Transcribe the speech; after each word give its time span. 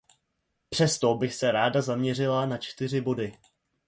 Přesto 0.69 1.15
bych 1.15 1.33
se 1.33 1.51
ráda 1.51 1.81
zaměřila 1.81 2.45
na 2.45 2.57
čtyři 2.57 3.01
body. 3.01 3.33